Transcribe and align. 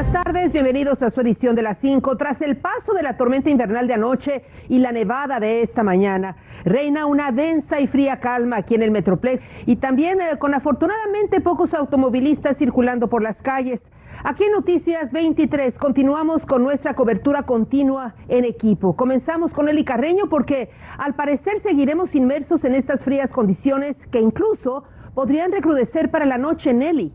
Buenas 0.00 0.24
tardes, 0.24 0.54
bienvenidos 0.54 1.02
a 1.02 1.10
su 1.10 1.20
edición 1.20 1.54
de 1.54 1.60
las 1.60 1.76
5. 1.76 2.16
Tras 2.16 2.40
el 2.40 2.56
paso 2.56 2.94
de 2.94 3.02
la 3.02 3.18
tormenta 3.18 3.50
invernal 3.50 3.86
de 3.86 3.92
anoche 3.92 4.44
y 4.70 4.78
la 4.78 4.92
nevada 4.92 5.40
de 5.40 5.60
esta 5.60 5.82
mañana, 5.82 6.36
reina 6.64 7.04
una 7.04 7.32
densa 7.32 7.80
y 7.80 7.86
fría 7.86 8.18
calma 8.18 8.56
aquí 8.56 8.74
en 8.74 8.82
el 8.82 8.92
Metroplex 8.92 9.42
y 9.66 9.76
también 9.76 10.22
eh, 10.22 10.38
con 10.38 10.54
afortunadamente 10.54 11.42
pocos 11.42 11.74
automovilistas 11.74 12.56
circulando 12.56 13.10
por 13.10 13.22
las 13.22 13.42
calles. 13.42 13.90
Aquí 14.24 14.44
en 14.44 14.52
Noticias 14.52 15.12
23 15.12 15.76
continuamos 15.76 16.46
con 16.46 16.62
nuestra 16.62 16.94
cobertura 16.94 17.42
continua 17.42 18.14
en 18.28 18.46
equipo. 18.46 18.96
Comenzamos 18.96 19.52
con 19.52 19.68
Eli 19.68 19.84
Carreño 19.84 20.30
porque 20.30 20.70
al 20.96 21.14
parecer 21.14 21.58
seguiremos 21.58 22.14
inmersos 22.14 22.64
en 22.64 22.74
estas 22.74 23.04
frías 23.04 23.32
condiciones 23.32 24.06
que 24.06 24.20
incluso 24.20 24.84
podrían 25.14 25.52
recrudecer 25.52 26.10
para 26.10 26.24
la 26.24 26.38
noche, 26.38 26.72
Nelly. 26.72 27.12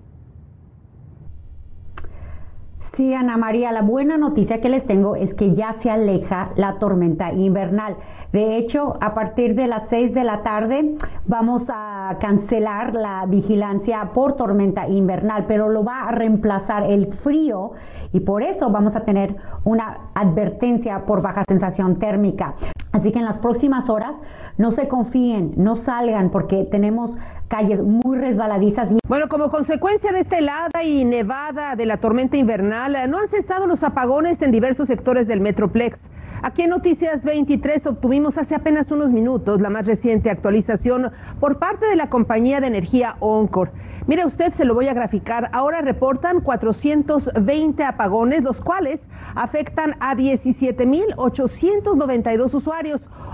Sí, 2.96 3.14
Ana 3.14 3.36
María, 3.36 3.74
la 3.74 3.82
buena 3.82 4.16
noticia 4.16 4.62
que 4.62 4.70
les 4.70 4.86
tengo 4.86 5.18
es 5.18 5.34
que 5.34 5.54
ya 5.54 5.74
se 5.74 5.90
aleja 5.92 6.52
la 6.56 6.80
tormenta 6.80 7.34
invernal. 7.34 7.98
De 8.32 8.56
hecho, 8.56 8.96
a 9.02 9.14
partir 9.14 9.54
de 9.54 9.68
las 9.68 9.90
6 9.90 10.14
de 10.14 10.24
la 10.24 10.44
tarde 10.44 10.96
vamos 11.26 11.70
a 11.70 12.16
cancelar 12.22 12.94
la 12.94 13.26
vigilancia 13.26 14.12
por 14.14 14.38
tormenta 14.38 14.88
invernal, 14.88 15.44
pero 15.46 15.68
lo 15.68 15.84
va 15.84 16.04
a 16.04 16.12
reemplazar 16.12 16.90
el 16.90 17.08
frío 17.08 17.74
y 18.14 18.22
por 18.22 18.44
eso 18.44 18.70
vamos 18.70 18.96
a 18.96 19.02
tener 19.02 19.36
una 19.66 20.12
advertencia 20.14 21.06
por 21.06 21.22
baja 21.22 21.44
sensación 21.46 21.98
térmica. 22.00 22.56
Así 22.96 23.12
que 23.12 23.20
en 23.20 23.26
las 23.26 23.40
próximas 23.40 23.90
horas 23.90 24.14
no 24.58 24.72
se 24.72 24.88
confíen, 24.88 25.52
no 25.58 25.76
salgan 25.76 26.30
porque 26.30 26.64
tenemos 26.64 27.14
calles 27.50 27.84
muy 27.84 28.18
resbaladizas. 28.18 28.94
Bueno, 29.10 29.28
como 29.28 29.52
consecuencia 29.52 30.14
de 30.14 30.22
esta 30.22 30.38
helada 30.38 30.82
y 30.82 31.04
nevada 31.04 31.76
de 31.76 31.86
la 31.86 31.98
tormenta 31.98 32.38
invernal, 32.38 33.12
no 33.12 33.20
han 33.20 33.28
cesado 33.28 33.68
los 33.68 33.84
apagones 33.84 34.42
en 34.42 34.54
diversos 34.54 34.88
sectores 34.88 35.28
del 35.28 35.42
Metroplex. 35.42 36.10
Aquí 36.42 36.62
en 36.62 36.70
Noticias 36.70 37.26
23 37.26 37.86
obtuvimos 37.88 38.38
hace 38.38 38.56
apenas 38.56 38.90
unos 38.92 39.12
minutos 39.12 39.60
la 39.60 39.70
más 39.70 39.86
reciente 39.86 40.30
actualización 40.30 41.12
por 41.42 41.60
parte 41.60 41.88
de 41.88 41.98
la 41.98 42.10
compañía 42.10 42.62
de 42.62 42.68
energía 42.68 43.18
Oncor. 43.20 43.72
Mire 44.08 44.24
usted, 44.24 44.54
se 44.54 44.66
lo 44.66 44.76
voy 44.76 44.88
a 44.88 44.94
graficar. 44.94 45.50
Ahora 45.52 45.82
reportan 45.82 46.42
420 46.42 47.84
apagones, 47.84 48.44
los 48.44 48.62
cuales 48.62 49.10
afectan 49.34 49.96
a 50.00 50.14
17.892 50.14 52.54
usuarios. 52.54 52.85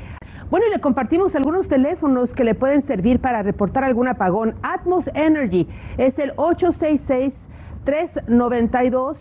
Bueno, 0.51 0.67
y 0.67 0.71
le 0.71 0.81
compartimos 0.81 1.35
algunos 1.35 1.69
teléfonos 1.69 2.33
que 2.33 2.43
le 2.43 2.55
pueden 2.55 2.81
servir 2.81 3.21
para 3.21 3.43
reportar 3.43 3.85
algún 3.85 4.09
apagón. 4.09 4.55
Atmos 4.63 5.11
Energy 5.13 5.69
es 5.99 6.19
el 6.19 6.33
866 6.37 7.35
392 7.85 9.19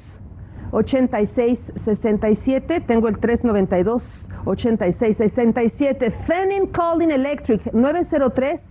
8667. 0.72 2.80
Tengo 2.82 3.10
el 3.10 3.20
392 3.20 4.04
8667. 4.46 6.12
Fanning 6.12 6.68
Calling 6.68 7.12
Electric 7.12 7.74
903 7.74 8.62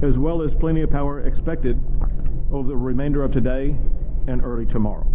as 0.02 0.18
well 0.18 0.42
as 0.42 0.56
plenty 0.56 0.82
of 0.82 0.90
power 0.90 1.26
expected 1.26 1.80
over 2.52 2.68
the 2.68 2.76
remainder 2.76 3.24
of 3.24 3.32
today 3.32 3.76
and 4.28 4.44
early 4.44 4.66
tomorrow. 4.66 5.06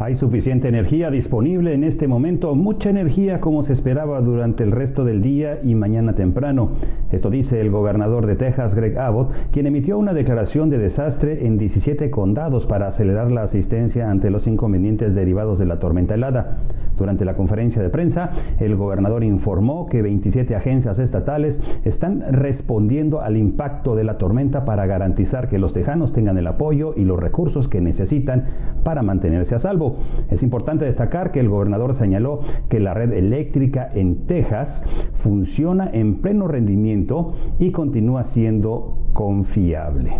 Hay 0.00 0.14
suficiente 0.14 0.66
energía 0.66 1.10
disponible 1.10 1.74
en 1.74 1.84
este 1.84 2.08
momento, 2.08 2.54
mucha 2.54 2.88
energía 2.88 3.38
como 3.38 3.62
se 3.62 3.74
esperaba 3.74 4.22
durante 4.22 4.64
el 4.64 4.70
resto 4.70 5.04
del 5.04 5.20
día 5.20 5.60
y 5.62 5.74
mañana 5.74 6.14
temprano. 6.14 6.70
Esto 7.12 7.28
dice 7.28 7.60
el 7.60 7.70
gobernador 7.70 8.24
de 8.24 8.34
Texas, 8.34 8.74
Greg 8.74 8.96
Abbott, 8.98 9.30
quien 9.52 9.66
emitió 9.66 9.98
una 9.98 10.14
declaración 10.14 10.70
de 10.70 10.78
desastre 10.78 11.46
en 11.46 11.58
17 11.58 12.10
condados 12.10 12.64
para 12.64 12.88
acelerar 12.88 13.30
la 13.30 13.42
asistencia 13.42 14.10
ante 14.10 14.30
los 14.30 14.46
inconvenientes 14.46 15.14
derivados 15.14 15.58
de 15.58 15.66
la 15.66 15.78
tormenta 15.78 16.14
helada. 16.14 16.60
Durante 17.00 17.24
la 17.24 17.34
conferencia 17.34 17.80
de 17.80 17.88
prensa, 17.88 18.30
el 18.58 18.76
gobernador 18.76 19.24
informó 19.24 19.86
que 19.86 20.02
27 20.02 20.54
agencias 20.54 20.98
estatales 20.98 21.58
están 21.82 22.22
respondiendo 22.30 23.22
al 23.22 23.38
impacto 23.38 23.96
de 23.96 24.04
la 24.04 24.18
tormenta 24.18 24.66
para 24.66 24.84
garantizar 24.84 25.48
que 25.48 25.58
los 25.58 25.72
tejanos 25.72 26.12
tengan 26.12 26.36
el 26.36 26.46
apoyo 26.46 26.92
y 26.94 27.04
los 27.04 27.18
recursos 27.18 27.68
que 27.68 27.80
necesitan 27.80 28.44
para 28.84 29.00
mantenerse 29.00 29.54
a 29.54 29.58
salvo. 29.58 29.96
Es 30.28 30.42
importante 30.42 30.84
destacar 30.84 31.32
que 31.32 31.40
el 31.40 31.48
gobernador 31.48 31.94
señaló 31.94 32.40
que 32.68 32.80
la 32.80 32.92
red 32.92 33.14
eléctrica 33.14 33.90
en 33.94 34.26
Texas 34.26 34.84
funciona 35.14 35.88
en 35.90 36.16
pleno 36.16 36.48
rendimiento 36.48 37.32
y 37.58 37.70
continúa 37.70 38.24
siendo 38.24 38.98
confiable. 39.14 40.12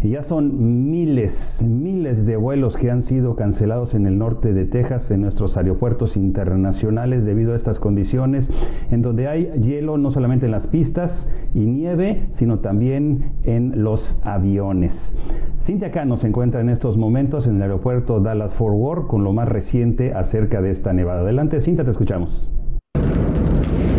Y 0.00 0.10
ya 0.10 0.22
son 0.22 0.90
miles, 0.90 1.60
miles 1.60 2.24
de 2.24 2.36
vuelos 2.36 2.76
que 2.76 2.90
han 2.90 3.02
sido 3.02 3.34
cancelados 3.34 3.94
en 3.94 4.06
el 4.06 4.16
norte 4.16 4.52
de 4.52 4.64
Texas, 4.64 5.10
en 5.10 5.22
nuestros 5.22 5.56
aeropuertos 5.56 6.16
internacionales, 6.16 7.24
debido 7.24 7.52
a 7.52 7.56
estas 7.56 7.80
condiciones, 7.80 8.48
en 8.92 9.02
donde 9.02 9.26
hay 9.26 9.46
hielo 9.60 9.98
no 9.98 10.12
solamente 10.12 10.46
en 10.46 10.52
las 10.52 10.68
pistas 10.68 11.28
y 11.52 11.66
nieve, 11.66 12.28
sino 12.34 12.60
también 12.60 13.32
en 13.42 13.82
los 13.82 14.20
aviones. 14.22 15.14
Cintia 15.62 15.88
acá 15.88 16.04
nos 16.04 16.22
encuentra 16.22 16.60
en 16.60 16.68
estos 16.68 16.96
momentos 16.96 17.48
en 17.48 17.56
el 17.56 17.62
aeropuerto 17.62 18.20
Dallas 18.20 18.54
Fort 18.54 18.76
Worth 18.76 19.06
con 19.08 19.24
lo 19.24 19.32
más 19.32 19.48
reciente 19.48 20.14
acerca 20.14 20.62
de 20.62 20.70
esta 20.70 20.92
nevada. 20.92 21.22
Adelante, 21.22 21.60
Cintia, 21.60 21.84
te 21.84 21.90
escuchamos. 21.90 22.48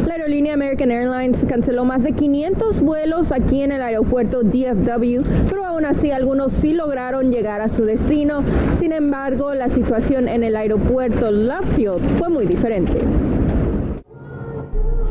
La 0.09 0.16
aerolínea 0.16 0.56
American 0.56 0.90
Airlines 0.90 1.46
canceló 1.47 1.86
más 1.86 2.02
de 2.02 2.14
500 2.14 2.81
vuelos 2.81 3.31
aquí 3.31 3.62
en 3.62 3.72
el 3.72 3.84
aeropuerto 3.84 4.42
DFW, 4.42 5.22
pero 5.47 5.68
aún 5.68 5.86
así 5.86 6.09
algunos 6.09 6.52
sí 6.52 6.74
lograron 6.74 7.32
llegar 7.32 7.61
a 7.61 7.67
su 7.67 7.85
destino. 7.85 8.41
Sin 8.79 8.91
embargo, 8.91 9.53
la 9.53 9.70
situación 9.70 10.28
en 10.28 10.44
el 10.44 10.56
aeropuerto 10.56 11.29
Love 11.29 11.76
Field 11.76 12.17
fue 12.17 12.29
muy 12.29 12.47
diferente. 12.47 13.00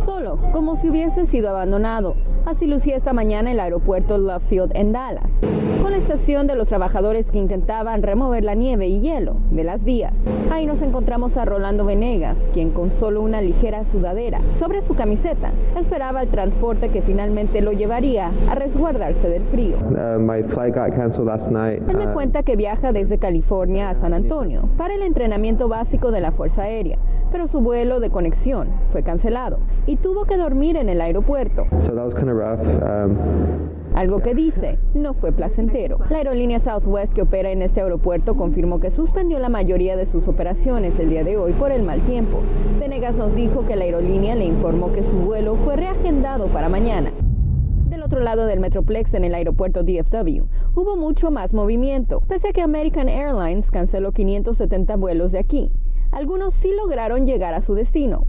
Solo, 0.04 0.36
como 0.50 0.74
si 0.74 0.88
hubiese 0.88 1.26
sido 1.26 1.50
abandonado. 1.50 2.16
Así 2.48 2.66
lucía 2.66 2.96
esta 2.96 3.12
mañana 3.12 3.52
el 3.52 3.60
aeropuerto 3.60 4.16
Love 4.16 4.42
Field 4.48 4.72
en 4.74 4.90
Dallas, 4.90 5.26
con 5.82 5.90
la 5.90 5.98
excepción 5.98 6.46
de 6.46 6.56
los 6.56 6.68
trabajadores 6.68 7.30
que 7.30 7.36
intentaban 7.36 8.02
remover 8.02 8.42
la 8.42 8.54
nieve 8.54 8.86
y 8.86 9.00
hielo 9.00 9.36
de 9.50 9.64
las 9.64 9.84
vías. 9.84 10.14
Ahí 10.50 10.64
nos 10.64 10.80
encontramos 10.80 11.36
a 11.36 11.44
Rolando 11.44 11.84
Venegas, 11.84 12.38
quien 12.54 12.70
con 12.70 12.90
solo 12.92 13.20
una 13.20 13.42
ligera 13.42 13.84
sudadera 13.84 14.40
sobre 14.58 14.80
su 14.80 14.94
camiseta 14.94 15.52
esperaba 15.78 16.22
el 16.22 16.30
transporte 16.30 16.88
que 16.88 17.02
finalmente 17.02 17.60
lo 17.60 17.72
llevaría 17.72 18.30
a 18.48 18.54
resguardarse 18.54 19.28
del 19.28 19.42
frío. 19.42 19.76
Uh, 19.90 20.18
my 20.18 20.42
flight 20.42 20.74
got 20.74 20.96
canceled 20.96 21.26
last 21.26 21.50
night. 21.50 21.82
Él 21.86 21.98
me 21.98 22.06
Uh, 22.06 22.14
cuenta 22.14 22.42
que 22.44 22.56
viaja 22.56 22.92
desde 22.92 23.18
California 23.18 23.90
a 23.90 23.94
San 23.96 24.14
Antonio 24.14 24.62
para 24.78 24.94
el 24.94 25.02
entrenamiento 25.02 25.68
básico 25.68 26.10
de 26.10 26.22
la 26.22 26.32
Fuerza 26.32 26.62
Aérea, 26.62 26.96
pero 27.30 27.48
su 27.48 27.60
vuelo 27.60 28.00
de 28.00 28.10
conexión 28.10 28.68
fue 28.90 29.02
cancelado 29.02 29.58
y 29.86 29.96
tuvo 29.96 30.24
que 30.24 30.36
dormir 30.36 30.76
en 30.76 30.88
el 30.88 31.00
aeropuerto. 31.00 31.66
so 31.80 31.92
that 31.94 32.04
was 32.04 32.14
kind 32.14 32.30
of 32.30 32.36
rough. 32.36 32.60
Um, 32.60 33.16
algo 33.94 34.20
que 34.20 34.34
dice 34.34 34.78
no 34.94 35.14
fue 35.14 35.32
placentero. 35.32 35.98
La 36.10 36.18
aerolínea 36.18 36.60
Southwest 36.60 37.12
que 37.12 37.22
opera 37.22 37.50
en 37.50 37.62
este 37.62 37.80
aeropuerto 37.80 38.36
confirmó 38.36 38.80
que 38.80 38.90
suspendió 38.90 39.38
la 39.38 39.48
mayoría 39.48 39.96
de 39.96 40.06
sus 40.06 40.28
operaciones 40.28 40.98
el 40.98 41.10
día 41.10 41.24
de 41.24 41.36
hoy 41.36 41.52
por 41.52 41.72
el 41.72 41.82
mal 41.82 42.00
tiempo. 42.02 42.38
Venegas 42.78 43.14
nos 43.14 43.34
dijo 43.34 43.66
que 43.66 43.76
la 43.76 43.84
aerolínea 43.84 44.34
le 44.34 44.44
informó 44.44 44.92
que 44.92 45.02
su 45.02 45.16
vuelo 45.16 45.56
fue 45.56 45.76
reagendado 45.76 46.46
para 46.46 46.68
mañana. 46.68 47.10
Del 47.88 48.02
otro 48.02 48.20
lado 48.20 48.46
del 48.46 48.60
Metroplex 48.60 49.14
en 49.14 49.24
el 49.24 49.34
aeropuerto 49.34 49.82
DFW, 49.82 50.44
hubo 50.74 50.96
mucho 50.96 51.30
más 51.30 51.54
movimiento, 51.54 52.20
pese 52.20 52.50
a 52.50 52.52
que 52.52 52.60
American 52.60 53.08
Airlines 53.08 53.70
canceló 53.70 54.12
570 54.12 54.94
vuelos 54.96 55.32
de 55.32 55.38
aquí. 55.38 55.72
Algunos 56.10 56.54
sí 56.54 56.70
lograron 56.74 57.26
llegar 57.26 57.52
a 57.54 57.60
su 57.60 57.74
destino. 57.74 58.26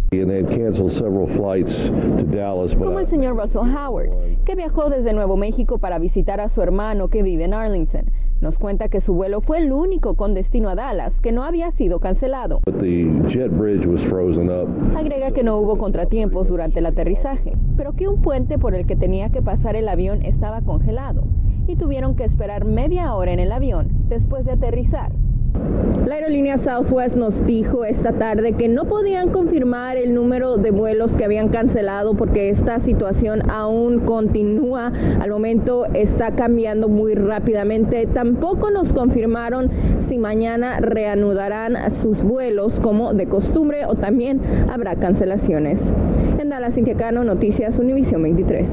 Como 2.75 2.99
el 2.99 3.07
señor 3.07 3.37
Russell 3.37 3.61
Howard, 3.73 4.09
que 4.43 4.55
viajó 4.55 4.89
desde 4.89 5.13
Nuevo 5.13 5.37
México 5.37 5.77
para 5.77 5.97
visitar 5.97 6.41
a 6.41 6.49
su 6.49 6.61
hermano 6.61 7.07
que 7.07 7.23
vive 7.23 7.45
en 7.45 7.53
Arlington. 7.53 8.03
Nos 8.41 8.57
cuenta 8.57 8.87
que 8.89 9.01
su 9.01 9.13
vuelo 9.13 9.41
fue 9.41 9.59
el 9.59 9.71
único 9.71 10.15
con 10.15 10.33
destino 10.33 10.69
a 10.69 10.75
Dallas 10.75 11.19
que 11.19 11.31
no 11.31 11.43
había 11.43 11.71
sido 11.71 11.99
cancelado. 11.99 12.61
Agrega 14.95 15.31
que 15.31 15.43
no 15.43 15.57
hubo 15.57 15.77
contratiempos 15.77 16.47
durante 16.47 16.79
el 16.79 16.85
aterrizaje, 16.85 17.53
pero 17.75 17.93
que 17.93 18.07
un 18.07 18.21
puente 18.21 18.57
por 18.57 18.75
el 18.75 18.85
que 18.85 18.95
tenía 18.95 19.29
que 19.29 19.41
pasar 19.41 19.75
el 19.75 19.89
avión 19.89 20.23
estaba 20.23 20.61
congelado 20.61 21.23
y 21.67 21.75
tuvieron 21.75 22.15
que 22.15 22.23
esperar 22.23 22.65
media 22.65 23.13
hora 23.13 23.31
en 23.31 23.39
el 23.39 23.51
avión 23.51 23.89
después 24.07 24.45
de 24.45 24.51
aterrizar. 24.51 25.11
La 26.05 26.15
aerolínea 26.15 26.57
Southwest 26.57 27.15
nos 27.15 27.45
dijo 27.45 27.85
esta 27.85 28.13
tarde 28.13 28.53
que 28.53 28.67
no 28.67 28.85
podían 28.85 29.29
confirmar 29.29 29.97
el 29.97 30.15
número 30.15 30.57
de 30.57 30.71
vuelos 30.71 31.15
que 31.15 31.25
habían 31.25 31.49
cancelado 31.49 32.15
porque 32.15 32.49
esta 32.49 32.79
situación 32.79 33.49
aún 33.49 33.99
continúa. 33.99 34.91
Al 35.19 35.29
momento 35.29 35.85
está 35.93 36.31
cambiando 36.31 36.87
muy 36.87 37.13
rápidamente. 37.13 38.07
Tampoco 38.07 38.71
nos 38.71 38.91
confirmaron 38.93 39.69
si 40.07 40.17
mañana 40.17 40.79
reanudarán 40.79 41.77
sus 41.91 42.23
vuelos 42.23 42.79
como 42.79 43.13
de 43.13 43.27
costumbre 43.27 43.85
o 43.85 43.95
también 43.95 44.41
habrá 44.69 44.95
cancelaciones. 44.95 45.79
En 46.39 46.49
Dallas, 46.49 46.77
Inquiacano, 46.77 47.23
Noticias 47.23 47.77
Univision 47.77 48.23
23. 48.23 48.67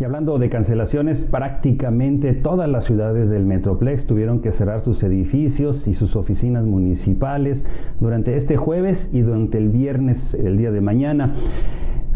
Y 0.00 0.04
hablando 0.04 0.38
de 0.38 0.48
cancelaciones, 0.48 1.24
prácticamente 1.24 2.32
todas 2.32 2.68
las 2.68 2.84
ciudades 2.84 3.28
del 3.28 3.44
Metroplex 3.44 4.06
tuvieron 4.06 4.40
que 4.40 4.52
cerrar 4.52 4.80
sus 4.80 5.02
edificios 5.02 5.88
y 5.88 5.94
sus 5.94 6.14
oficinas 6.14 6.64
municipales 6.64 7.64
durante 7.98 8.36
este 8.36 8.56
jueves 8.56 9.10
y 9.12 9.22
durante 9.22 9.58
el 9.58 9.70
viernes, 9.70 10.34
el 10.34 10.56
día 10.56 10.70
de 10.70 10.80
mañana. 10.80 11.34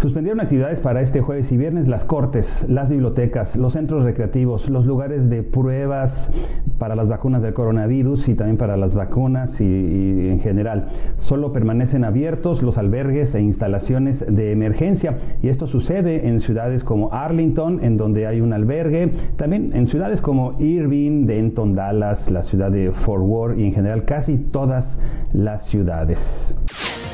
Suspendieron 0.03 0.41
actividades 0.41 0.81
para 0.81 1.01
este 1.01 1.21
jueves 1.21 1.53
y 1.53 1.57
viernes 1.57 1.87
las 1.87 2.05
cortes, 2.05 2.67
las 2.69 2.89
bibliotecas, 2.89 3.55
los 3.55 3.75
centros 3.75 4.03
recreativos, 4.03 4.69
los 4.69 4.85
lugares 4.85 5.31
de 5.31 5.45
pruebas 5.45 6.33
para 6.81 6.97
las 6.97 7.09
vacunas 7.09 7.41
del 7.41 7.55
coronavirus 7.55 8.29
y 8.29 8.35
también 8.35 8.57
para 8.57 8.77
las 8.77 8.97
vacunas 8.97 9.61
y, 9.61 9.65
y, 9.65 10.29
en 10.29 10.41
general. 10.41 10.89
Solo 11.19 11.53
permanecen 11.53 12.03
abiertos 12.03 12.65
los 12.65 12.79
albergues 12.79 13.33
e 13.37 13.43
instalaciones 13.43 14.27
de 14.27 14.51
emergencia 14.51 15.19
y 15.41 15.51
esto 15.51 15.69
sucede 15.69 16.27
en 16.27 16.41
ciudades 16.41 16.83
como 16.83 17.13
Arlington, 17.13 17.79
en 17.85 17.97
donde 17.97 18.27
hay 18.27 18.41
un 18.41 18.53
albergue, 18.53 19.13
también 19.37 19.71
en 19.73 19.87
ciudades 19.87 20.21
como 20.21 20.57
Irving, 20.59 21.27
Denton, 21.27 21.77
Dallas, 21.77 22.29
la 22.29 22.43
ciudad 22.43 22.73
de 22.73 22.91
Fort 22.91 23.23
Worth 23.23 23.57
y 23.57 23.67
en 23.67 23.73
general 23.73 24.05
casi 24.05 24.37
todas 24.37 24.99
las 25.33 25.65
ciudades. 25.67 26.57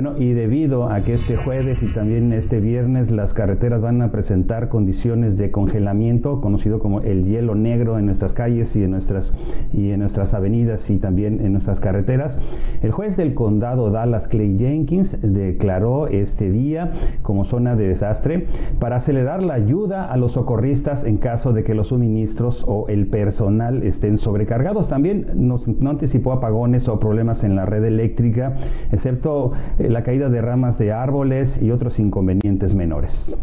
Bueno, 0.00 0.14
y 0.16 0.32
debido 0.32 0.88
a 0.88 1.00
que 1.00 1.14
este 1.14 1.36
jueves 1.36 1.82
y 1.82 1.92
también 1.92 2.32
este 2.32 2.60
viernes 2.60 3.10
las 3.10 3.34
carreteras 3.34 3.80
van 3.80 4.00
a 4.00 4.12
presentar 4.12 4.68
condiciones 4.68 5.36
de 5.36 5.50
congelamiento, 5.50 6.40
conocido 6.40 6.78
como 6.78 7.00
el 7.00 7.24
hielo 7.24 7.56
negro 7.56 7.98
en 7.98 8.06
nuestras 8.06 8.32
calles 8.32 8.76
y 8.76 8.84
en 8.84 8.92
nuestras, 8.92 9.34
y 9.72 9.90
en 9.90 9.98
nuestras 9.98 10.34
avenidas 10.34 10.88
y 10.88 10.98
también 10.98 11.44
en 11.44 11.50
nuestras 11.50 11.80
carreteras, 11.80 12.38
el 12.80 12.92
juez 12.92 13.16
del 13.16 13.34
condado 13.34 13.90
Dallas 13.90 14.28
Clay 14.28 14.56
Jenkins 14.56 15.16
declaró 15.20 16.06
este 16.06 16.48
día 16.48 16.92
como 17.22 17.44
zona 17.44 17.74
de 17.74 17.88
desastre 17.88 18.46
para 18.78 18.98
acelerar 18.98 19.42
la 19.42 19.54
ayuda 19.54 20.12
a 20.12 20.16
los 20.16 20.34
socorristas 20.34 21.02
en 21.02 21.16
caso 21.16 21.52
de 21.52 21.64
que 21.64 21.74
los 21.74 21.88
suministros 21.88 22.62
o 22.68 22.86
el 22.86 23.08
personal 23.08 23.82
estén 23.82 24.18
sobrecargados. 24.18 24.88
También 24.88 25.26
nos, 25.34 25.66
no 25.66 25.90
anticipó 25.90 26.34
apagones 26.34 26.86
o 26.86 27.00
problemas 27.00 27.42
en 27.42 27.56
la 27.56 27.66
red 27.66 27.82
eléctrica, 27.82 28.58
excepto 28.92 29.54
la 29.88 30.02
caída 30.02 30.28
de 30.28 30.40
ramas 30.40 30.78
de 30.78 30.92
árboles 30.92 31.60
y 31.62 31.70
otros 31.70 31.98
inconvenientes 31.98 32.74
menores. 32.74 33.34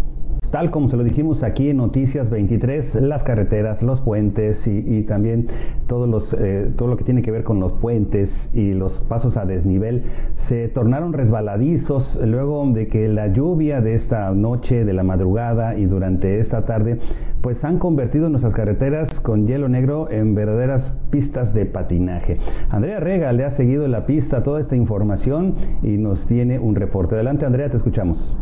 Tal 0.51 0.71
como 0.71 0.89
se 0.89 0.97
lo 0.97 1.03
dijimos 1.03 1.44
aquí 1.44 1.69
en 1.69 1.77
Noticias 1.77 2.30
23, 2.30 2.95
las 2.95 3.24
carreteras, 3.24 3.81
los 3.81 4.01
puentes 4.01 4.65
y, 4.68 5.03
también 5.03 5.47
todos 5.88 6.07
los, 6.07 6.33
eh, 6.33 6.71
todo 6.75 6.88
lo 6.88 6.97
que 6.97 7.03
tiene 7.03 7.21
que 7.21 7.31
ver 7.31 7.44
con 7.44 7.59
los 7.59 7.74
puentes 7.74 8.50
y 8.53 8.74
los 8.74 9.03
pasos 9.03 9.38
a 9.38 9.45
desnivel 9.45 10.03
se 10.38 10.68
tornaron 10.68 11.13
resbaladizos 11.13 12.19
luego 12.24 12.65
de 12.71 12.88
que 12.88 13.07
la 13.07 13.27
lluvia 13.27 13.81
de 13.81 13.95
esta 13.95 14.31
noche, 14.31 14.86
de 14.86 14.94
la 14.94 15.03
madrugada 15.03 15.77
y 15.77 15.86
durante 15.86 16.39
esta 16.39 16.65
tarde, 16.65 17.00
pues 17.41 17.63
han 17.63 17.77
convertido 17.77 18.30
nuestras 18.30 18.53
carreteras 18.53 19.19
con 19.19 19.48
hielo 19.48 19.69
negro 19.69 20.09
en 20.09 20.36
verdaderas 20.36 20.91
pistas 21.12 21.53
de 21.53 21.65
patinaje. 21.65 22.38
Andrea 22.69 23.00
Rega 23.00 23.31
le 23.33 23.45
ha 23.45 23.51
seguido 23.51 23.88
la 23.88 24.06
pista 24.06 24.44
toda 24.44 24.62
esta 24.62 24.75
información 24.75 25.56
y 25.83 25.98
nos 25.98 26.25
tiene 26.25 26.59
un 26.59 26.75
reporte. 26.75 27.15
Adelante 27.15 27.45
Andrea, 27.45 27.69
te 27.69 27.77
escuchamos. 27.77 28.36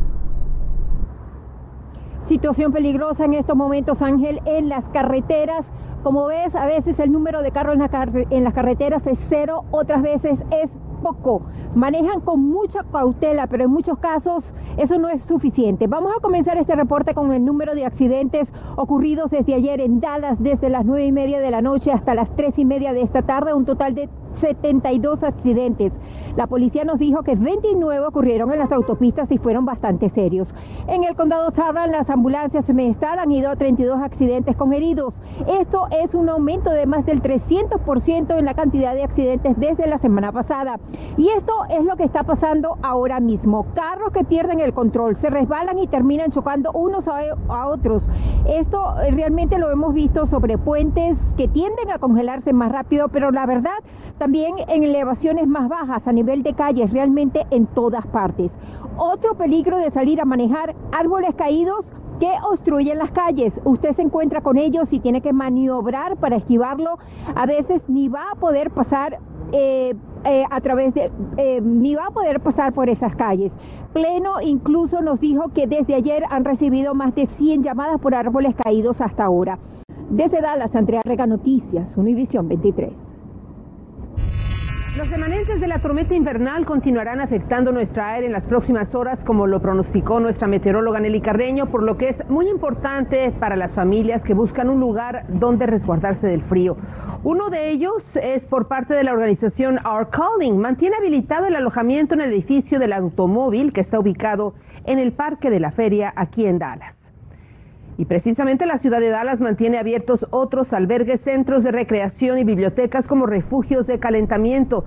Situación 2.26 2.72
peligrosa 2.72 3.26
en 3.26 3.34
estos 3.34 3.56
momentos, 3.56 4.02
Ángel, 4.02 4.42
en 4.46 4.70
las 4.70 4.86
carreteras. 4.90 5.66
Como 6.04 6.28
ves, 6.28 6.56
a 6.56 6.66
veces 6.66 7.00
el 7.00 7.12
número 7.12 7.42
de 7.42 7.52
carros 7.52 7.76
en, 8.30 8.44
las 8.44 8.54
carreteras 8.54 9.06
es 9.08 9.20
cero, 9.30 9.66
otras 9.72 10.02
veces 10.02 10.40
es 10.52 10.72
poco. 11.02 11.42
Manejan 11.76 12.22
con 12.22 12.42
mucha 12.42 12.84
cautela, 12.84 13.48
pero 13.48 13.66
en 13.66 13.72
muchos 13.72 13.98
casos 14.00 14.54
eso 14.78 14.98
no 14.98 15.10
es 15.10 15.26
suficiente. 15.26 15.88
Vamos 15.88 16.12
a 16.18 16.22
comenzar 16.22 16.58
este 16.58 16.76
reporte 16.76 17.14
con 17.14 17.34
el 17.34 17.44
número 17.44 17.76
de 17.76 17.86
accidentes 17.86 18.54
ocurridos 18.78 19.30
desde 19.30 19.56
ayer 19.56 19.82
en 19.82 20.00
Dallas, 20.00 20.42
desde 20.42 20.70
las 20.70 20.86
nueve 20.86 21.06
y 21.06 21.12
media 21.12 21.40
de 21.40 21.52
la 21.52 21.62
noche 21.62 21.92
hasta 21.92 22.16
las 22.16 22.34
tres 22.36 22.58
y 22.58 22.66
media 22.66 22.94
de 22.94 23.02
esta 23.02 23.22
tarde, 23.22 23.54
un 23.54 23.66
total 23.66 23.96
de 23.96 24.10
72 24.36 25.24
accidentes. 25.24 25.94
La 26.36 26.48
policía 26.48 26.84
nos 26.84 26.98
dijo 26.98 27.22
que 27.22 27.36
29 27.36 28.08
ocurrieron 28.08 28.52
en 28.52 28.58
las 28.58 28.72
autopistas 28.72 29.32
y 29.32 29.38
fueron 29.38 29.66
bastante 29.66 30.10
serios. 30.10 30.54
En 30.88 31.04
el 31.04 31.16
condado 31.16 31.52
Charlotte, 31.52 31.92
las 31.92 32.10
ambulancias 32.10 32.66
Semestar 32.66 33.20
han 33.20 33.32
ido 33.32 33.52
a 33.52 33.56
32 33.56 34.02
accidentes 34.02 34.56
con 34.56 34.74
heridos. 34.74 35.14
Esto 35.48 35.88
es 35.92 36.16
un 36.16 36.30
aumento 36.30 36.72
de 36.72 36.88
más 36.88 37.06
del 37.06 37.22
300% 37.22 38.38
en 38.38 38.46
la 38.46 38.56
cantidad 38.56 38.96
de 38.96 39.04
accidentes 39.04 39.60
desde 39.60 39.86
la 39.86 40.00
semana 40.00 40.32
pasada. 40.32 40.80
Y 41.18 41.30
esto 41.30 41.54
es 41.70 41.84
lo 41.86 41.96
que 41.98 42.04
está 42.04 42.24
pasando 42.24 42.78
ahora 42.82 43.20
mismo. 43.20 43.68
Carros 43.76 44.12
que 44.12 44.24
pierden 44.24 44.60
el 44.60 44.74
control, 44.74 45.16
se 45.16 45.30
resbalan 45.30 45.78
y 45.78 45.88
terminan 45.88 46.32
chocando 46.32 46.72
unos 46.72 47.08
a, 47.08 47.20
a 47.50 47.68
otros. 47.68 48.10
Esto 48.48 48.96
realmente 49.12 49.60
lo 49.60 49.70
hemos 49.70 49.94
visto 49.94 50.26
sobre 50.26 50.58
puentes 50.58 51.18
que 51.38 51.48
tienden 51.48 51.92
a 51.92 52.00
congelarse 52.00 52.54
más 52.54 52.72
rápido, 52.72 53.10
pero 53.10 53.32
la 53.32 53.46
verdad 53.46 53.78
también 54.24 54.56
en 54.70 54.86
elevaciones 54.86 55.48
más 55.48 55.68
bajas 55.68 56.08
a 56.08 56.14
nivel 56.14 56.44
de 56.44 56.54
calles, 56.54 56.94
realmente 56.94 57.46
en 57.52 57.66
todas 57.66 58.08
partes. 58.08 58.54
Otro 58.96 59.36
peligro 59.36 59.78
de 59.78 59.92
salir 59.92 60.22
a 60.22 60.24
manejar, 60.24 60.76
árboles 60.94 61.36
caídos 61.36 61.86
que 62.22 62.32
obstruyen 62.50 63.00
las 63.00 63.12
calles. 63.12 63.60
Usted 63.66 63.92
se 63.92 64.02
encuentra 64.02 64.40
con 64.40 64.58
ellos 64.58 64.94
y 64.94 65.02
tiene 65.02 65.20
que 65.20 65.34
maniobrar 65.34 66.16
para 66.16 66.38
esquivarlo. 66.38 67.00
A 67.36 67.46
veces 67.46 67.82
ni 67.90 68.08
va 68.08 68.32
a 68.32 68.36
poder 68.36 68.72
pasar 68.72 69.20
eh, 69.52 69.94
eh, 70.24 70.46
a 70.50 70.62
través 70.62 70.94
de, 70.94 71.12
eh, 71.36 71.60
ni 71.62 71.96
va 71.96 72.06
a 72.06 72.12
poder 72.12 72.40
pasar 72.40 72.72
por 72.72 72.88
esas 72.88 73.18
calles. 73.18 73.52
Pleno 73.92 74.40
incluso 74.40 75.02
nos 75.02 75.20
dijo 75.20 75.50
que 75.50 75.68
desde 75.68 75.96
ayer 75.96 76.24
han 76.30 76.46
recibido 76.46 76.96
más 76.96 77.14
de 77.14 77.26
100 77.26 77.64
llamadas 77.64 78.00
por 78.00 78.16
árboles 78.16 78.56
caídos 78.56 79.02
hasta 79.02 79.26
ahora. 79.26 79.60
Desde 80.10 80.40
Dallas, 80.40 80.74
Andrea 80.78 81.02
Rega 81.04 81.28
Noticias, 81.28 81.98
Univisión 81.98 82.48
23. 82.48 83.13
Los 84.96 85.10
remanentes 85.10 85.60
de 85.60 85.68
la 85.68 85.80
tormenta 85.80 86.14
invernal 86.14 86.68
continuarán 86.68 87.20
afectando 87.20 87.72
nuestra 87.72 88.12
aire 88.12 88.28
en 88.28 88.32
las 88.32 88.46
próximas 88.46 88.94
horas, 88.94 89.24
como 89.24 89.48
lo 89.48 89.60
pronosticó 89.60 90.20
nuestra 90.20 90.48
meteoróloga 90.48 91.00
Nelly 91.00 91.20
Carreño, 91.20 91.66
por 91.72 91.82
lo 91.82 91.98
que 91.98 92.10
es 92.10 92.24
muy 92.30 92.48
importante 92.48 93.32
para 93.32 93.56
las 93.56 93.74
familias 93.74 94.24
que 94.24 94.36
buscan 94.36 94.70
un 94.70 94.80
lugar 94.80 95.26
donde 95.30 95.66
resguardarse 95.66 96.28
del 96.28 96.44
frío. 96.44 96.78
Uno 97.24 97.50
de 97.50 97.72
ellos 97.72 98.18
es 98.18 98.46
por 98.46 98.68
parte 98.68 98.94
de 98.94 99.04
la 99.04 99.14
organización 99.14 99.80
Our 99.84 100.12
Calling. 100.12 100.60
Mantiene 100.60 100.98
habilitado 100.98 101.48
el 101.48 101.56
alojamiento 101.56 102.14
en 102.14 102.22
el 102.22 102.32
edificio 102.32 102.78
del 102.78 102.94
automóvil 102.94 103.74
que 103.74 103.82
está 103.82 104.00
ubicado 104.00 104.54
en 104.86 105.00
el 105.00 105.12
Parque 105.12 105.50
de 105.50 105.60
la 105.60 105.72
Feria 105.72 106.14
aquí 106.16 106.46
en 106.46 106.60
Dallas. 106.60 107.03
Y 107.98 108.06
precisamente 108.06 108.66
la 108.66 108.78
ciudad 108.78 109.00
de 109.00 109.10
Dallas 109.10 109.42
mantiene 109.42 109.78
abiertos 109.78 110.26
otros 110.32 110.74
albergues, 110.74 111.22
centros 111.22 111.64
de 111.64 111.72
recreación 111.72 112.40
y 112.40 112.44
bibliotecas 112.44 113.08
como 113.08 113.26
refugios 113.26 113.88
de 113.88 114.00
calentamiento. 114.00 114.86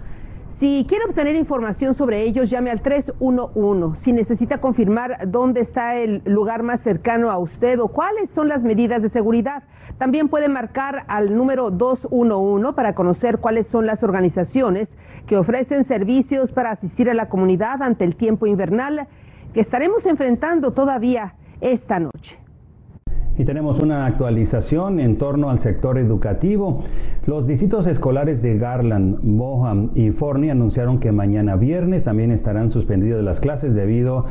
Si 0.48 0.86
quiere 0.88 1.04
obtener 1.04 1.36
información 1.36 1.92
sobre 1.92 2.22
ellos, 2.22 2.48
llame 2.48 2.70
al 2.70 2.80
311. 2.80 4.00
Si 4.00 4.12
necesita 4.12 4.58
confirmar 4.58 5.30
dónde 5.30 5.60
está 5.60 5.96
el 5.96 6.22
lugar 6.24 6.62
más 6.62 6.80
cercano 6.80 7.30
a 7.30 7.38
usted 7.38 7.78
o 7.78 7.88
cuáles 7.88 8.30
son 8.30 8.48
las 8.48 8.64
medidas 8.64 9.02
de 9.02 9.10
seguridad, 9.10 9.64
también 9.98 10.28
puede 10.28 10.48
marcar 10.48 11.04
al 11.08 11.36
número 11.36 11.70
211 11.70 12.72
para 12.72 12.94
conocer 12.94 13.38
cuáles 13.38 13.66
son 13.66 13.86
las 13.86 14.02
organizaciones 14.02 14.96
que 15.26 15.36
ofrecen 15.36 15.84
servicios 15.84 16.52
para 16.52 16.70
asistir 16.70 17.10
a 17.10 17.14
la 17.14 17.28
comunidad 17.28 17.82
ante 17.82 18.04
el 18.04 18.16
tiempo 18.16 18.46
invernal 18.46 19.08
que 19.52 19.60
estaremos 19.60 20.06
enfrentando 20.06 20.72
todavía 20.72 21.34
esta 21.60 21.98
noche. 21.98 22.45
Y 23.38 23.44
tenemos 23.44 23.82
una 23.82 24.06
actualización 24.06 24.98
en 24.98 25.18
torno 25.18 25.50
al 25.50 25.58
sector 25.58 25.98
educativo. 25.98 26.84
Los 27.26 27.46
distritos 27.46 27.86
escolares 27.86 28.40
de 28.40 28.56
Garland, 28.56 29.18
Boham 29.22 29.90
y 29.94 30.10
Forney 30.10 30.48
anunciaron 30.48 31.00
que 31.00 31.12
mañana 31.12 31.56
viernes 31.56 32.02
también 32.02 32.30
estarán 32.30 32.70
suspendidas 32.70 33.22
las 33.22 33.40
clases 33.40 33.74
debido 33.74 34.24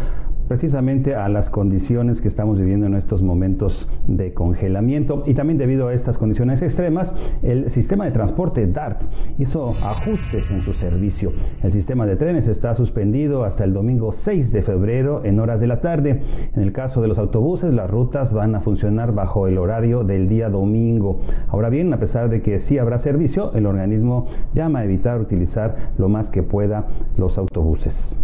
precisamente 0.48 1.16
a 1.16 1.28
las 1.30 1.50
condiciones 1.50 2.22
que 2.22 2.28
estamos 2.28 2.60
viviendo 2.60 2.86
en 2.86 2.96
estos 2.96 3.22
momentos 3.22 3.90
de 4.08 4.34
congelamiento 4.34 5.24
y 5.26 5.34
también 5.34 5.58
debido 5.58 5.88
a 5.88 5.94
estas 5.94 6.18
condiciones 6.18 6.62
extremas, 6.62 7.16
el 7.42 7.70
sistema 7.70 8.06
de 8.06 8.12
transporte 8.12 8.68
DART 8.68 9.02
hizo 9.38 9.76
ajustes 9.84 10.50
en 10.52 10.62
su 10.62 10.74
servicio. 10.74 11.30
El 11.64 11.72
sistema 11.72 12.06
de 12.06 12.16
trenes 12.16 12.48
está 12.48 12.76
suspendido 12.76 13.44
hasta 13.44 13.64
el 13.64 13.74
domingo 13.74 14.12
6 14.12 14.52
de 14.52 14.62
febrero 14.62 15.24
en 15.24 15.40
horas 15.40 15.60
de 15.60 15.68
la 15.68 15.82
tarde. 15.82 16.22
En 16.56 16.62
el 16.62 16.72
caso 16.72 17.02
de 17.02 17.08
los 17.08 17.18
autobuses, 17.18 17.74
las 17.74 17.90
rutas 17.90 18.34
van 18.34 18.56
a 18.56 18.62
funcionar 18.62 19.14
bajo 19.14 19.48
el 19.48 19.58
horario 19.58 20.04
del 20.04 20.28
día 20.28 20.50
domingo. 20.50 21.22
Ahora 21.48 21.70
bien, 21.70 21.94
a 21.94 22.00
pesar 22.00 22.30
de 22.30 22.42
que 22.42 22.60
sí 22.60 22.78
habrá 22.78 23.00
servicio, 23.00 23.54
el 23.54 23.66
organismo 23.66 24.28
llama 24.54 24.80
a 24.80 24.86
evitar 24.86 25.20
utilizar 25.20 25.76
lo 25.98 26.10
más 26.10 26.30
que 26.30 26.44
pueda 26.44 26.88
los 27.18 27.38
autobuses. 27.38 28.16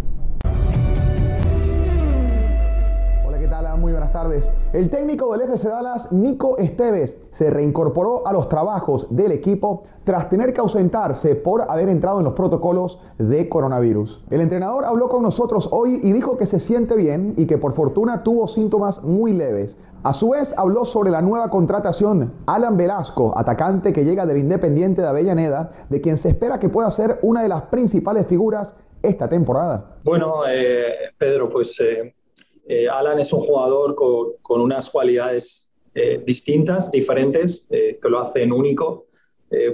El 4.72 4.88
técnico 4.88 5.32
del 5.32 5.42
FC 5.42 5.68
Dallas, 5.68 6.12
Nico 6.12 6.56
Esteves, 6.58 7.18
se 7.32 7.50
reincorporó 7.50 8.24
a 8.24 8.32
los 8.32 8.48
trabajos 8.48 9.08
del 9.10 9.32
equipo 9.32 9.82
tras 10.04 10.28
tener 10.28 10.52
que 10.52 10.60
ausentarse 10.60 11.34
por 11.34 11.62
haber 11.62 11.88
entrado 11.88 12.18
en 12.18 12.24
los 12.24 12.34
protocolos 12.34 13.00
de 13.18 13.48
coronavirus. 13.48 14.24
El 14.30 14.40
entrenador 14.40 14.84
habló 14.84 15.08
con 15.08 15.24
nosotros 15.24 15.68
hoy 15.72 15.98
y 16.04 16.12
dijo 16.12 16.36
que 16.36 16.46
se 16.46 16.60
siente 16.60 16.94
bien 16.94 17.34
y 17.36 17.46
que 17.46 17.58
por 17.58 17.72
fortuna 17.72 18.22
tuvo 18.22 18.46
síntomas 18.46 19.02
muy 19.02 19.32
leves. 19.32 19.76
A 20.04 20.12
su 20.12 20.30
vez 20.30 20.54
habló 20.56 20.84
sobre 20.84 21.10
la 21.10 21.20
nueva 21.20 21.50
contratación, 21.50 22.32
Alan 22.46 22.76
Velasco, 22.76 23.36
atacante 23.36 23.92
que 23.92 24.04
llega 24.04 24.24
del 24.24 24.38
Independiente 24.38 25.02
de 25.02 25.08
Avellaneda, 25.08 25.72
de 25.88 26.00
quien 26.00 26.16
se 26.16 26.28
espera 26.28 26.60
que 26.60 26.68
pueda 26.68 26.90
ser 26.92 27.18
una 27.22 27.42
de 27.42 27.48
las 27.48 27.62
principales 27.62 28.26
figuras 28.28 28.76
esta 29.02 29.28
temporada. 29.28 29.96
Bueno, 30.04 30.42
eh, 30.48 31.10
Pedro, 31.18 31.48
pues 31.48 31.80
eh, 31.80 32.14
eh, 32.74 32.88
Alan 32.88 33.18
es 33.18 33.30
un 33.34 33.40
jugador 33.40 33.94
con, 33.94 34.60
unas 34.62 34.88
cualidades 34.88 35.68
eh, 35.94 36.22
distintas, 36.24 36.90
diferentes, 36.90 37.66
eh, 37.68 37.98
que 38.00 38.08
lo 38.08 38.18
hacen 38.20 38.50
único. 38.50 39.08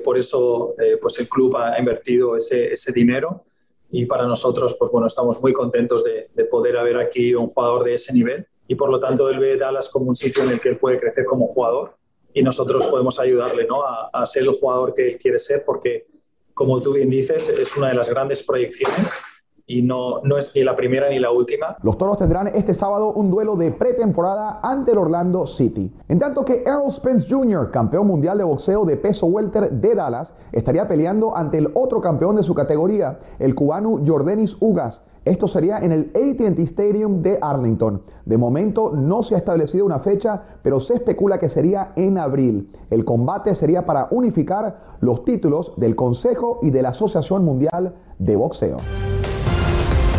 por 0.03 0.19
eso 0.19 0.75
pues 1.01 1.21
el 1.21 1.29
club 1.29 1.57
ha 1.57 1.79
invertido 1.79 2.37
ese, 2.37 2.93
dinero 2.93 3.45
y 3.93 4.07
para 4.07 4.27
nosotros 4.27 4.75
pues 4.77 4.91
bueno, 4.91 5.07
estamos 5.07 5.41
muy 5.41 5.53
contentos 5.53 6.03
de, 6.03 6.45
poder 6.47 6.77
haber 6.77 6.97
aquí 6.97 7.33
un 7.33 7.49
jugador 7.49 7.85
de 7.85 7.95
ese 7.95 8.13
nivel 8.13 8.45
y 8.67 8.75
por 8.75 8.91
lo 8.91 8.99
tanto 8.99 9.29
él 9.31 9.39
ve 9.39 9.57
Dallas 9.57 9.89
como 9.89 10.07
un 10.09 10.17
sitio 10.17 10.43
en 10.43 10.51
el 10.51 10.61
que 10.61 10.71
él 10.71 10.79
puede 10.79 10.99
crecer 10.99 11.25
como 11.25 11.47
jugador 11.47 11.95
y 12.35 12.43
nosotros 12.43 12.89
podemos 12.89 13.21
ayudarle 13.21 13.69
¿no? 13.69 13.85
a, 13.85 14.11
a 14.13 14.27
ser 14.27 14.43
el 14.43 14.55
jugador 14.61 14.95
que 14.95 15.11
él 15.11 15.17
quiere 15.17 15.39
ser 15.39 15.65
porque 15.65 16.09
como 16.55 16.83
tú 16.83 16.95
bien 16.95 17.11
dices 17.11 17.49
es 17.49 17.77
una 17.77 17.91
de 17.91 17.95
las 17.95 18.09
grandes 18.11 18.43
proyecciones 18.43 19.07
y 19.69 19.83
no, 19.83 20.23
es 20.39 20.51
ni 20.55 20.65
la 20.65 20.75
primera 20.75 21.09
ni 21.11 21.19
la 21.19 21.31
última. 21.31 21.77
Los 21.83 21.99
Toros 21.99 22.17
tendrán 22.17 22.49
este 22.49 22.73
sábado 22.73 23.13
un 23.13 23.31
duelo 23.31 23.55
de 23.55 23.71
pretemporada 23.71 24.61
ante 24.63 24.93
el 24.93 24.99
Orlando 24.99 25.47
City. 25.47 25.93
En 26.09 26.19
tanto 26.19 26.45
que 26.45 26.65
Errol 26.65 26.91
Spence 26.91 27.29
Jr., 27.29 27.71
campeón 27.71 28.07
mundial 28.07 28.39
de 28.39 28.45
boxeo 28.45 28.87
de 28.87 28.97
peso 28.97 29.27
welter 29.27 29.71
de 29.71 29.95
Dallas, 29.95 30.35
estaría 30.53 30.89
peleando 30.89 31.37
ante 31.37 31.59
el 31.59 31.71
otro 31.75 32.01
campeón 32.01 32.37
de 32.37 32.43
su 32.43 32.55
categoría, 32.55 33.19
el 33.39 33.55
cubano 33.55 34.01
Jordanis 34.05 34.57
Ugas. 34.59 35.03
Esto 35.27 35.47
sería 35.47 35.81
en 35.81 35.93
el 35.93 36.11
ATT 36.15 36.59
Stadium 36.61 37.21
de 37.21 37.39
Arlington. 37.43 38.01
De 38.25 38.39
momento 38.39 38.93
no 38.95 39.23
se 39.23 39.35
ha 39.35 39.39
establecido 39.39 39.85
una 39.85 39.99
fecha, 39.99 40.45
pero 40.63 40.81
se 40.81 40.95
especula 40.95 41.39
que 41.39 41.51
sería 41.51 41.93
en 41.97 42.17
abril. 42.17 42.71
El 42.89 43.05
combate 43.05 43.55
sería 43.55 43.85
para 43.85 44.09
unificar 44.11 44.97
los 45.01 45.25
títulos 45.25 45.75
del 45.77 45.95
Consejo 45.95 46.61
y 46.63 46.71
de 46.71 46.81
la 46.81 46.91
Asociación 46.91 47.45
Mundial 47.45 47.97
de 48.19 48.37
Boxeo. 48.37 48.79